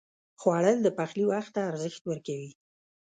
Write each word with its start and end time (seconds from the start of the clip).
خوړل 0.41 0.77
د 0.83 0.87
پخلي 0.97 1.25
وخت 1.31 1.51
ته 1.55 1.61
ارزښت 1.69 2.01
ورکوي 2.05 2.51